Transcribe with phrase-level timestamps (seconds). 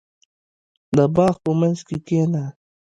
[0.95, 2.43] •د باغ په منځ کې کښېنه.